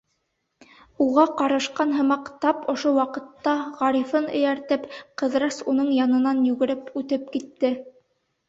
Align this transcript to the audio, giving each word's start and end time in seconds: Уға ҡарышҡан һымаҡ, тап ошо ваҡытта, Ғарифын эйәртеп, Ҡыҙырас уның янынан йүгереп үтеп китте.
Уға 1.05 1.25
ҡарышҡан 1.41 1.91
һымаҡ, 1.97 2.31
тап 2.45 2.63
ошо 2.73 2.93
ваҡытта, 2.95 3.53
Ғарифын 3.83 4.25
эйәртеп, 4.41 4.89
Ҡыҙырас 5.23 5.63
уның 5.75 5.93
янынан 5.99 6.41
йүгереп 6.49 6.89
үтеп 7.03 7.31
китте. 7.39 7.73